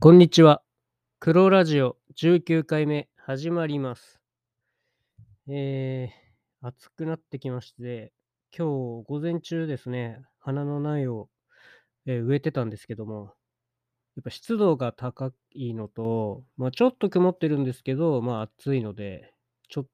[0.00, 0.62] こんにちは。
[1.18, 4.20] 黒ラジオ19回目始まります。
[5.48, 8.12] えー、暑くなってきまして、
[8.56, 8.68] 今
[9.02, 11.28] 日午前中ですね、花の苗を、
[12.06, 13.34] えー植えてたんですけども、
[14.14, 19.34] やっぱ湿度が高いのと、まあ、ちょっと曇ってるんですけど、まあ暑いので、
[19.68, 19.86] ちょっ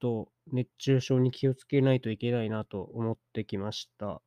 [0.00, 4.22] と熱中症に気をつけないといけないなと思ってきました。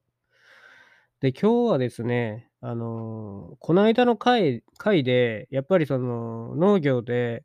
[1.26, 7.44] で、今日はですね、あのーこの間の回回で、やっぱりその農業で、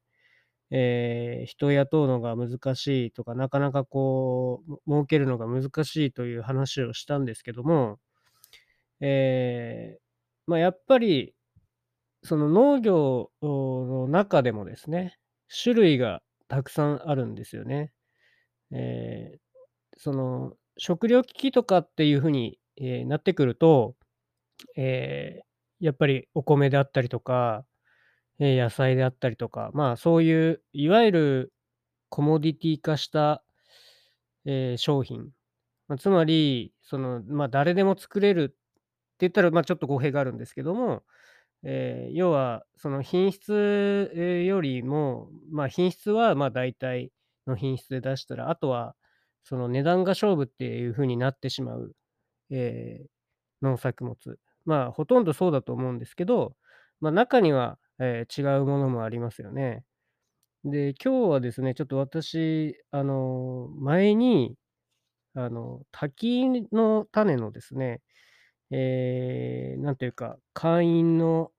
[0.70, 7.98] えー人を雇うのが難しいとか、なかなかこう、も儲けるのが難しいという話をしたんですけども、
[9.00, 10.00] えー
[10.46, 11.34] まあ、やっぱり、
[12.24, 15.18] その農業の中でもですね、
[15.64, 17.92] 種類がたくさんあるんですよね。
[18.72, 19.40] えー
[19.98, 23.96] その食糧危機とかっていうふうに、えーなってくると、
[24.76, 27.64] えーやっぱりお米であったりとか、
[28.40, 31.52] えー野菜であったりとか、まあそういういわゆる
[32.10, 33.42] コモディティ化した、
[34.46, 35.30] えー商品、
[35.88, 38.56] まあ、つまりその、まあ、誰でも作れるって
[39.20, 41.02] 言ったら、まあ、ちょっと語弊があるんですけども、
[41.64, 47.12] えー要はその品質よりも、まあ、品質はまあ大体
[47.46, 48.94] の品質で出したらあとは
[49.44, 51.92] その値段が勝負っていう風になってしまう、
[52.50, 53.08] えー
[53.62, 54.16] 農作物
[54.64, 56.54] まあほとんどそうだと思うんですけど、
[57.00, 59.84] まあ、中には、えー違うものもありますよね。
[60.64, 64.56] で今日はですねちょっと私あの前に
[65.34, 68.00] あの滝の種のですね
[68.70, 71.52] えーなんていうか、会員の、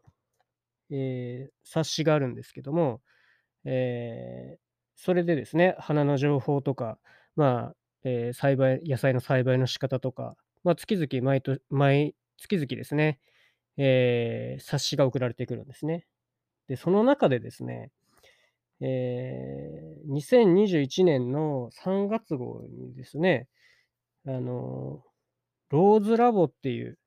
[0.91, 3.01] えー冊子があるんですけども、
[3.65, 4.61] えー
[4.97, 6.99] それでですね、花の情報とか、
[7.35, 13.19] まあ、えー栽培、野菜の栽培の仕方とか、まあ、月々毎と、毎月々ですね、
[13.77, 16.05] えー冊子が送られてくるんですね。
[16.67, 17.91] で、その中でですね、
[18.81, 23.47] えー2021年の3月号にですね、
[24.27, 25.03] あの、
[25.69, 26.99] ローズラボっていう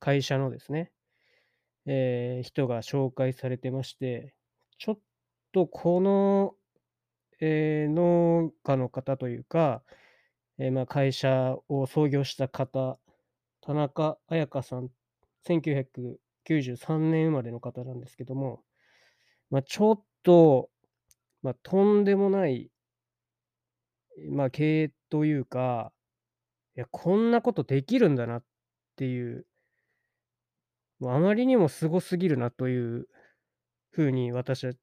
[0.00, 0.92] 会社のですね、
[1.86, 4.34] えー人が紹介されてまして、
[4.78, 4.98] ちょっ
[5.52, 6.54] とこの、
[7.40, 9.82] えー農家の方というか、
[10.58, 12.98] えーまあ、会社を創業した方、
[13.60, 14.90] 田中彩香さん、
[15.46, 18.62] 1993年生まれの方なんですけども、
[19.50, 20.70] まあ、ちょっと、
[21.42, 22.70] まあ、とんでもない、
[24.30, 25.92] まあ、経営というか、
[26.76, 28.44] いや、こんなことできるんだなっ
[28.96, 29.46] ていう、
[30.98, 33.08] もうあまりにもすごすぎるなという
[33.90, 34.78] ふうに私はち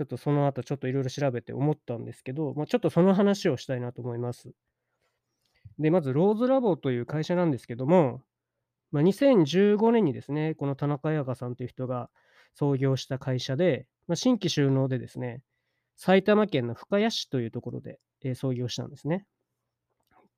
[0.00, 4.52] ょっとその後ちょっといろいろ調べて思ったんですけど、まあ、ちょっとその話をしたいなと思います。
[5.78, 8.22] で、まずローズラボという会社なんですけども、
[8.92, 12.10] まあ、2015年にですね、この田中彩香さんという人が
[12.54, 15.42] 創業した会社で、まあ、新規収納でですね、
[15.96, 19.26] 埼玉県の深谷市というところで、えー創業したんですね。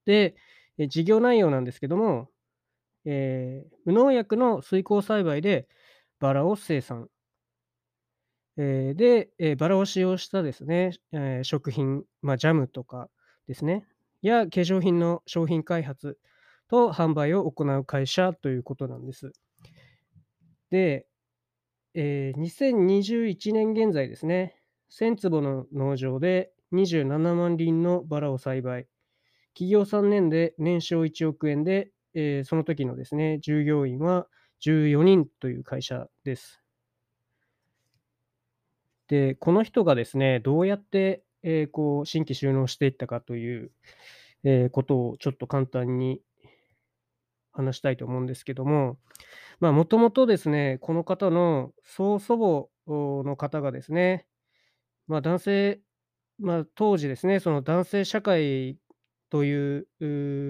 [0.04, 0.34] で、
[0.78, 2.30] えー事業内容なんですけども、
[3.04, 5.68] えー無農薬の水耕栽培で
[6.20, 7.08] バラを生産。
[8.56, 13.10] えーで、えーバラを使用したですね、えー食品、まあ、ジャムとか
[13.48, 13.86] ですね、
[14.22, 16.19] や化粧品の商品開発
[16.69, 19.32] と販売を行う会社ということなんです。
[20.71, 21.06] で、
[21.94, 28.88] えー2021年現在ですね、1000坪の農場で27万輪のバラを栽培。
[29.54, 34.28] 企業3年で年商1億円で、えーその時のですね、従業員は
[34.60, 36.62] 14人という会社です。
[39.09, 43.71] で、この人がですね、どうやって、えーこう新規収納していったかという、
[44.45, 46.21] えーことをちょっと簡単に
[47.53, 48.99] 話したいと思うんですけども、
[49.61, 54.27] もともとですね、この方の曽祖母の方がですね、
[55.07, 55.81] まあ、男性、
[56.39, 58.77] まあ、当時ですね、その男性社会
[59.31, 59.87] という、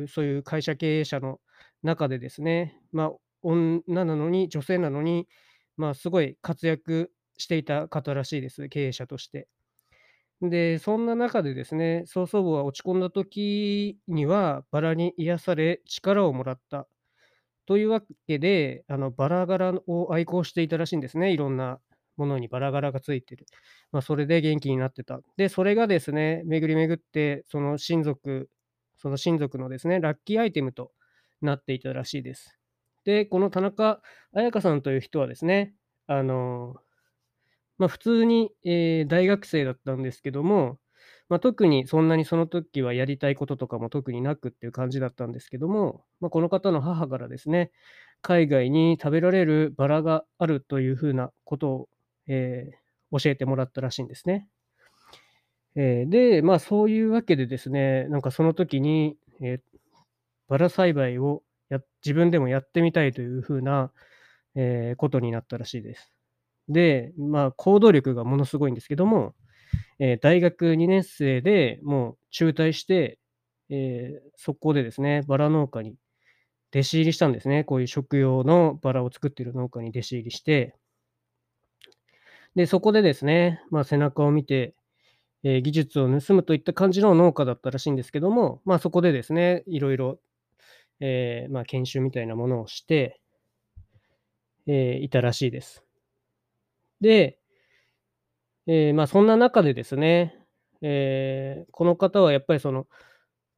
[0.09, 1.41] そういう会社経営者の
[1.83, 5.29] 中でですね、まあ、女なのに、女性なのに、
[5.77, 9.47] まあ、すごい活躍していた方らしいです、経営者として。
[10.43, 16.87] で、そんな中でですね、曽祖母は落ち込んだ時には、バラに癒され、力をもらった。
[17.67, 21.33] というわけで、あのバラ柄を愛好していたらしいんですね。
[21.33, 21.81] いろんな
[22.17, 23.47] ものにバラ柄がついてる。
[23.93, 25.21] まあ、それで元気になってた。
[25.37, 28.51] で、それがですね、巡り巡って、その親族、
[28.97, 30.93] その親族のですね、ラッキーアイテムと
[31.43, 32.59] なっていたらしいです。
[33.05, 34.01] で、この田中
[34.33, 35.75] 彩香さんという人はですね、
[36.07, 36.77] あの、
[37.79, 40.79] まあ、普通に、えー大学生だったんですけども、
[41.29, 47.73] まあ、特にそんなにその時はやりたいこととかも特になくっていう感じだったんですけども、まあ、この方の母からですね、
[48.23, 51.89] 海外に食べられるバラがあるというふうなことを、
[52.29, 54.49] えー、教えてもらったらしいんですね。
[55.75, 59.61] えー、で、まあそういうわけでですね、なんかその時に、えー、
[60.49, 63.93] バラ栽培をや自分でもやってみたいというふうな、
[64.55, 66.16] えー、ことになったらしいです。
[66.69, 69.35] で、まあ行動力がものすごいんですけども、
[69.99, 73.19] えー、大学2年生でもう中退して、
[73.71, 75.97] えー、速攻でですね、バラ農家に
[76.73, 77.65] 弟子入りしたんですね。
[77.65, 80.75] こういう食用のバラを作っている農家に弟子入りして、
[82.55, 84.75] で、そこでですね、まあ、背中を見て、
[85.43, 90.19] えー、技術を盗むといった感じの農家だったらしいんですけども、まあ、そこでですね、いろいろ、
[91.01, 93.21] えー、まあ、研修みたいなものをして、
[94.67, 95.86] えー、いたらしいです。
[97.01, 97.39] で、
[98.67, 100.35] えまあ、そんな中でですね、
[100.83, 102.87] えこの方はやっぱりその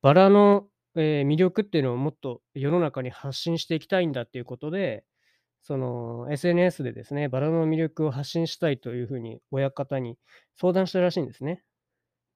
[0.02, 0.68] バラの
[1.00, 5.04] えー、魅力っていうのをもっと世の中に発信していきたいんだっていうことで、
[5.62, 10.16] その SNS でですね、バラの魅力を発信したいというふうに親方に
[10.56, 11.62] 相談したらしいんですね。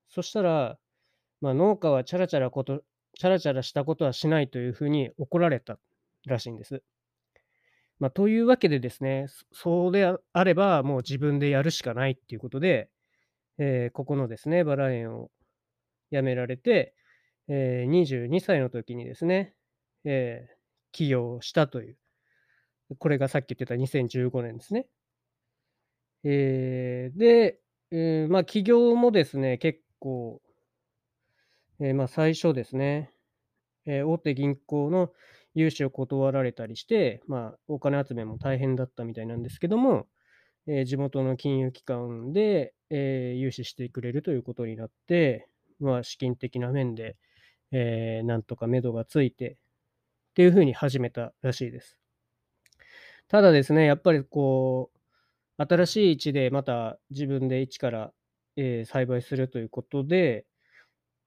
[0.08, 0.78] そしたら、
[1.40, 2.82] まあ、農家はチャラチャラこと、
[3.18, 5.78] チャラチャラしたことはしないというふうに怒られた
[6.26, 6.82] らしいんです。
[7.98, 12.90] まあ、というわけでですね、そうであればもう自分でやるしかないっていうことで、
[13.58, 15.30] えー、ここのですね、バラ園を
[16.10, 16.94] 辞められて、
[17.48, 19.54] えー、22歳の時にですね、
[20.04, 20.54] えー、
[20.92, 21.96] 起業したという、
[22.98, 24.86] これがさっき言ってた2015年ですね。
[26.24, 27.58] えー、で、
[27.90, 30.40] えー、まあ、起業もですね、結構、
[31.80, 33.12] えー、まあ、最初ですね、
[33.86, 35.10] えー、大手銀行の
[35.54, 40.06] 融資を断られたりして、まあ、お金集めも大変だったみたいなんですけども、
[40.66, 45.48] えー、地元の金融機関で、えー、融資してくれるということになって、
[45.80, 47.16] まあ、資金的な面で、
[47.72, 49.54] えー、なんとか目処がついてっ
[50.34, 51.98] ていうふうに始めたらしいです。
[53.28, 54.98] ただですね、やっぱりこう、
[55.62, 58.12] 新しい位置でまた自分で一から、
[58.56, 60.46] えー、栽培するということで、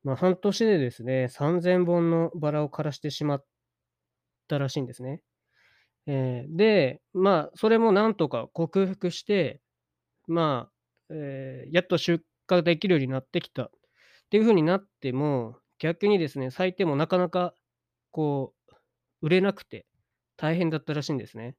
[0.03, 3.45] まあ、半年でですね、3000本のバラを枯らしてしまっ
[4.45, 5.21] ったらしいんですね。
[6.07, 9.59] えー、で、まあ、それもなんとか克服して、
[10.27, 10.71] まあ、
[11.09, 13.69] えー、やっと出荷できるようになってきたっ
[14.29, 17.53] ていうふうになっても、逆にですね、咲いてもなかなか
[18.11, 18.75] こう、
[19.21, 19.85] 売れなくて
[20.37, 21.55] 大変だったらしいんですね。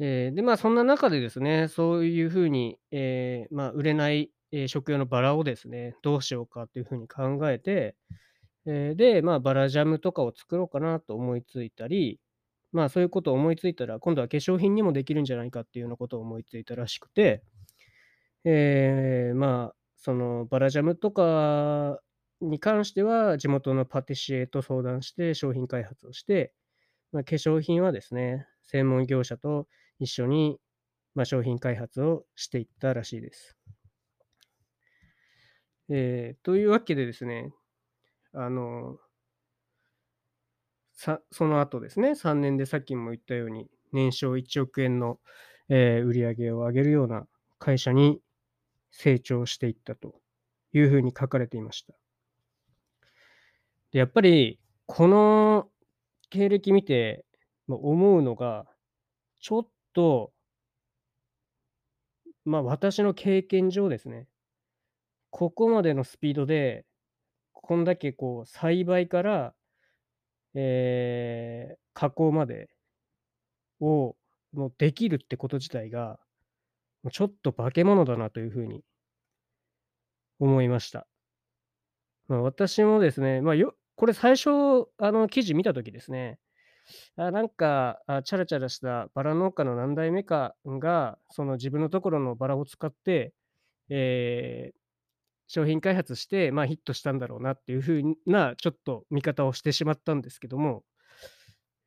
[0.00, 7.94] えー、で、まあそんな中でですね、そういうふうに、えー、まあ、売れない、え、食用のバラをですね、どうしようかっていうふうに考えて、
[8.66, 12.20] えで、まあバラジャムとかを作ろうかなと思いついたり、
[12.72, 17.42] まあそういうことを思いついたら、今度は化粧品にもできるんじゃないかっていうようなことを思いついたらしくて、
[18.44, 22.00] えまあ、そのバラジャムとか
[22.40, 26.52] に関しては、地元のパティシエと相談して商品開発をして、
[27.12, 29.68] まあ、化粧品はですね、専門業者と
[30.00, 30.58] 一緒に、
[31.14, 33.56] まあ、商品開発をしていったらしいです。
[35.88, 37.52] えー、というわけでですね、
[38.32, 38.98] あの、
[40.92, 45.18] さその後ですね、3年でさっきも言ったように、年商1億円の、
[45.68, 47.26] えー、売り上げを上げるような
[47.58, 48.20] 会社に
[48.90, 50.14] 成長していったと
[50.72, 51.94] いうふうに書かれていました。
[53.92, 55.68] で、やっぱり、この
[56.30, 57.24] 経歴見て、
[57.68, 58.66] 思うのが、
[59.40, 60.32] ちょっと
[62.44, 64.26] まあ、私の経験上ですね、
[65.30, 66.84] ここまでのスピードで、
[67.62, 69.54] こんだけこう栽培から、
[70.54, 72.68] ええ、加工まで
[73.80, 74.16] を、
[74.52, 76.18] もうできるってこと自体が、
[77.12, 78.84] ちょっと化け物だなという風に
[80.38, 81.06] 思いました。
[82.28, 84.50] まあ、私もですね、まあ、よこれ最初、
[84.98, 86.38] あの、記事見た時ですね、
[87.16, 93.34] あ、なんか、あ、チャラチャラしたバラ農家の何代目かが、その自分のところのバラを使って、
[93.90, 94.81] ええ、
[95.46, 100.84] 商品開発して、まあ、ヒットしたんだろうなっていう風な、ちょっと見方をしてしまったんですけども、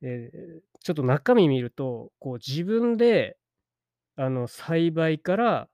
[0.02, 3.38] ええ、ちょっと中身見ると、こう自分で、
[4.16, 5.68] あの、栽培から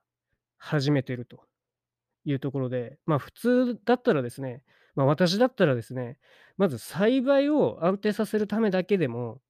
[0.57, 1.43] 始めてると
[2.25, 4.63] いうところで、まあ、普通だったらですね
[4.95, 6.17] まあ、私だったらですね、
[6.57, 9.41] まず栽培を安定させるためだけでも、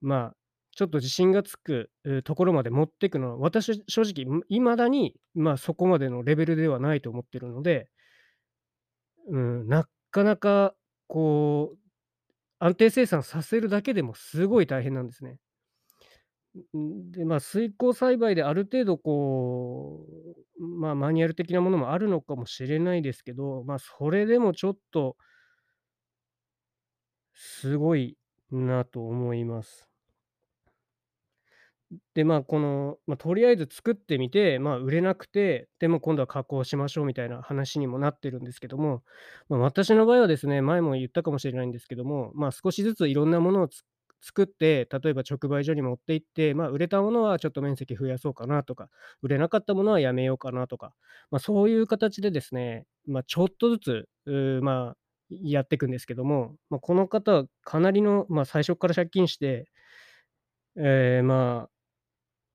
[0.00, 0.36] まあ、
[0.74, 1.90] ちょっと自信がつく、
[2.24, 7.88] ところまで持っていくのは、私正直、未だに、まあ、そこまでのレベルではないと思ってるので、
[9.28, 10.74] うん、なかなか
[11.08, 11.78] こう、
[12.58, 15.38] 安定生産させるだけでもすごい大変なんですね。
[17.12, 20.06] で、まあ、水耕栽培である程度こ
[20.58, 25.16] う、まあ、マニュアル的なものもあるのかもしれないですけど、まあ、それでもちょっと
[27.34, 28.16] すごい
[28.50, 29.91] なと思います。
[32.14, 39.02] で、まあ、この、まあ、とりあえず作ってみて、まあ、売れなくて、でも今度は加工しましょうみたいな話にもなってるんですけども、
[39.48, 43.68] まあ、私の場合はですね、前も言ったかもしれないんですけども、まあ、少しずついろんなものを
[44.22, 48.88] 作って、例えば直売所に持って行って、まあ、売れたものはちょっと面積増やそうかなとか、
[49.22, 50.94] 売れなかったものはやめようかなとか、
[51.30, 54.96] まあ、そういう形でですね、まあ、ちょっとずつ、まあ、
[55.30, 59.66] やっていくんですけども、まあ、この方はかなりの、まあ、最初から借金して、
[60.76, 61.71] えーまあ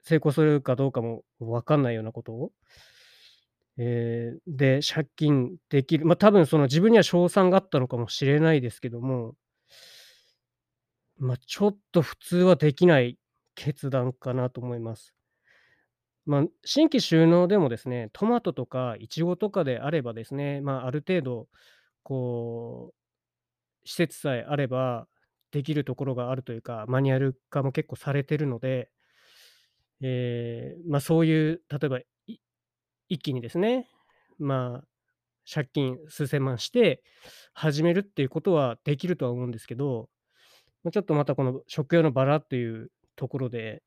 [0.07, 2.51] 成功するかどうかも分かんないようなことを、
[3.77, 9.35] えーで、借金できる、ま、多分その自分には勝算があったのかもしれないですけども、
[11.19, 13.17] ま、ちょっと普通はできない
[13.55, 15.13] 決断かなと思います。
[16.25, 21.47] ま、新規収納でもですね、トマトとかイチゴとかであればですね、まあ、ある程度
[22.03, 25.07] こう、施設さえあれば
[25.51, 28.89] できるところがあるというか、マニュアル化も結構されてるので
[30.01, 31.99] ええ、まあ、そういう、例えば、
[33.09, 33.87] 一気にですね、
[34.37, 34.87] まあ、
[35.51, 37.03] 借金数千万して
[37.53, 40.09] 始めるっていうことはできるとは思うんですけど、
[40.91, 43.83] ちょっとまたこの食用のバラっていうところで、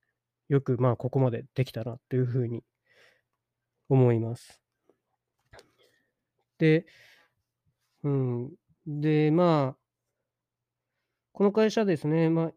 [0.49, 2.63] よく、まあ、ここまでできたなっていう風に
[3.89, 4.61] 思います。
[6.59, 6.87] で、
[8.03, 8.51] うん、
[8.87, 9.81] で、まあ、
[11.33, 12.53] この会社ですね、ま、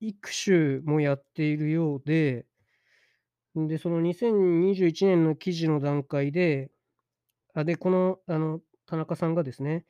[0.00, 2.46] いく種もやっているようで
[3.54, 6.70] で、その2021年の記事の段階で、
[7.54, 9.86] あ、で、この、あの、田中さんがですね、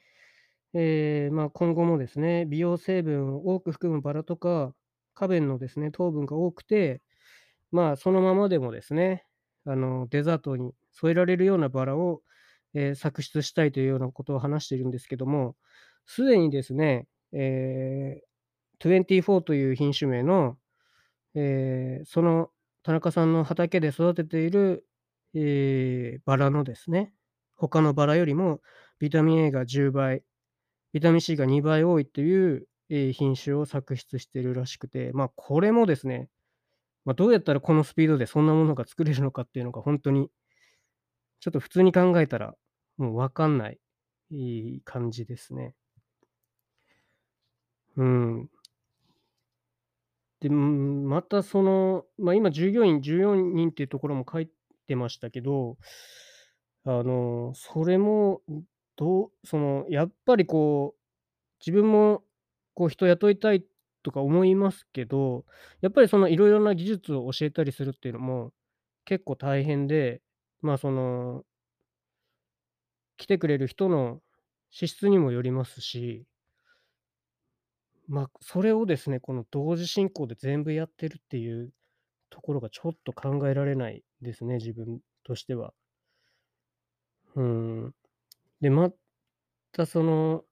[0.75, 4.75] ええ、まあ、今後もですね、美容成分を多く含むバラとか、
[5.15, 7.03] 花弁のですね、糖分が多くて、
[7.73, 9.27] まあ、そのままでもですね、
[9.67, 12.23] あの、デザートに添えられるようなバラを、
[12.75, 15.57] え、作出したいというようなことを話しているんですけども、
[16.07, 18.25] すでにですね、ええ、
[18.81, 20.59] 24という品種名の、
[21.35, 22.51] ええ、その
[22.83, 24.87] 田中さんの畑で育てている、
[25.35, 27.13] えーバラのですね、
[27.57, 28.61] 他のバラよりも
[28.99, 30.23] ビタミン A が10倍、
[30.93, 36.29] ビタミン C が2倍多いっていう、えー品種を作出しているらしくて、まあ、これもですね、
[37.05, 40.31] まあ、どうやったらこのスピードでそんなものが作れるのかっていうのが本当に、
[41.41, 42.55] ちょっと普通に考えたら、
[42.97, 43.79] もう分かんない、
[44.31, 45.75] いい感じですね。
[47.97, 48.51] うん。
[50.43, 54.49] で、またその、まあ、今従業員14人っていうところも書い
[54.89, 55.77] てましたけど、
[56.85, 58.43] あの、それも、
[58.97, 61.01] どうその、やっぱりこう、
[61.61, 62.25] 自分も
[62.75, 63.65] こう人雇いたい
[64.03, 65.45] とか思いますけど、
[65.81, 68.53] やっぱりそのいろいろな技術を教えたりするっていうのも
[69.05, 70.23] 結構大変で、
[70.63, 71.45] まあ、その、
[73.17, 74.21] 来てくれる人の
[74.71, 76.27] 資質にもよりますし
[78.13, 81.73] まあ、それをですね、この同時進行で全部やってるっていう
[82.31, 85.75] ところがちょっと考えられないですね、自分としては。
[87.35, 87.95] うん。
[88.61, 88.93] で、ま
[89.73, 90.45] たその、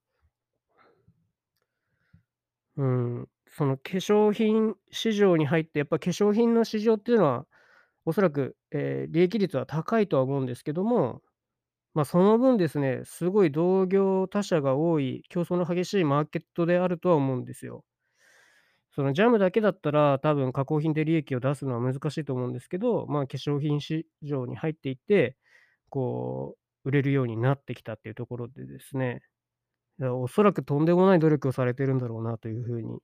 [2.76, 7.46] うん、その化粧品市場に入って、やっぱ化粧品の市場っていうのは、
[8.04, 11.22] おそらく、えー利益率は高いとは思うんですけども、
[11.94, 17.84] まあ、その分ですね、すごい同業他社が多い、競争の激しいマーケットであるとは思うんですよ。
[18.92, 25.36] そのジャムだけだったら、多分加工品で利益を出すのは難しいと思うんですけど、まあ、化粧品市場に入っていって、
[25.90, 29.22] こう、売れるようになってきたっていうところでですね、
[30.00, 33.00] おそらくとんでもない努力をされてるんだろうなというふうに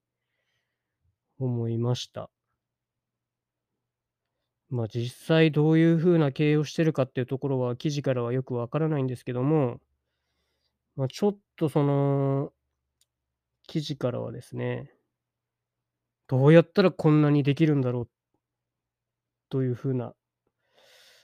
[1.38, 2.30] 思いました。
[4.68, 9.80] まあ、実際どういうふうな経営をしてるかっていうところは、記事からはよくわからないんですけども、
[10.96, 12.52] まあ、ちょっとその
[13.66, 14.90] 記事からはですね、
[16.28, 18.08] どうやったらこんなにできるんだろう
[19.48, 20.14] というふうな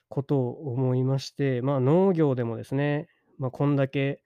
[0.08, 3.08] ことを思いまして、まあ、農業でもですね、
[3.38, 4.22] まあ、こんだけ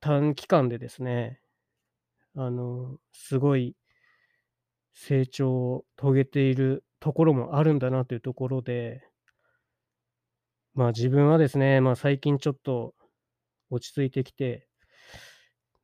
[0.00, 1.40] 短期間でですね、
[2.34, 3.76] あの、すごい
[4.94, 9.00] 成長を遂げているところもあるんだなというところで、
[10.74, 12.94] まあ、自分はですね、まあ、最近ちょっと
[13.70, 14.66] 落ち着いてきて、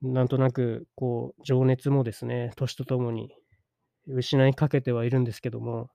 [0.02, 3.30] なんとなくこう情熱もですね、年とともに
[4.08, 5.90] 失いかけてはいるんですけども、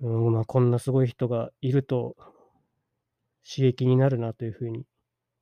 [0.00, 2.16] うん、まあ、こんなすごい人がいると
[3.46, 4.86] 刺激になるなというふうに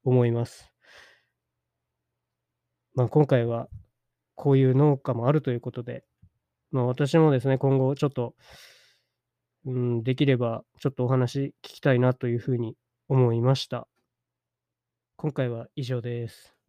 [0.02, 0.72] 思います。
[2.96, 3.68] まあ、今回は
[4.34, 6.02] こういう農家もあるということで、
[6.72, 8.34] まあ、私もですね、今後ちょっと、
[9.66, 12.76] うん、できればちょっとお話聞きたいなというふうに
[13.08, 13.88] 思いました。
[15.16, 16.59] 今回は以上です。